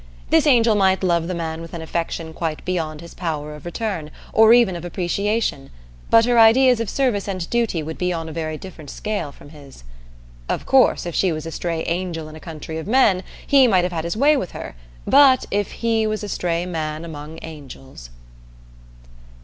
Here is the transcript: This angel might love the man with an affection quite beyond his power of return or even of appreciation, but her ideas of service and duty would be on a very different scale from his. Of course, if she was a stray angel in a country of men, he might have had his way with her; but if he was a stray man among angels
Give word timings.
This 0.31 0.47
angel 0.47 0.73
might 0.73 1.03
love 1.03 1.27
the 1.27 1.35
man 1.35 1.61
with 1.61 1.75
an 1.75 1.81
affection 1.83 2.33
quite 2.33 2.65
beyond 2.65 3.01
his 3.01 3.13
power 3.13 3.53
of 3.53 3.65
return 3.65 4.09
or 4.33 4.51
even 4.51 4.75
of 4.75 4.83
appreciation, 4.83 5.69
but 6.09 6.25
her 6.25 6.39
ideas 6.39 6.79
of 6.79 6.89
service 6.89 7.27
and 7.27 7.47
duty 7.51 7.83
would 7.83 7.99
be 7.99 8.11
on 8.11 8.27
a 8.27 8.31
very 8.31 8.57
different 8.57 8.89
scale 8.89 9.31
from 9.31 9.49
his. 9.49 9.83
Of 10.49 10.65
course, 10.65 11.05
if 11.05 11.13
she 11.13 11.31
was 11.31 11.45
a 11.45 11.51
stray 11.51 11.83
angel 11.83 12.27
in 12.27 12.35
a 12.35 12.39
country 12.39 12.79
of 12.79 12.87
men, 12.87 13.21
he 13.45 13.67
might 13.67 13.83
have 13.85 13.93
had 13.93 14.03
his 14.03 14.17
way 14.17 14.35
with 14.35 14.53
her; 14.53 14.75
but 15.05 15.45
if 15.51 15.71
he 15.71 16.07
was 16.07 16.23
a 16.23 16.29
stray 16.29 16.65
man 16.65 17.05
among 17.05 17.37
angels 17.43 18.09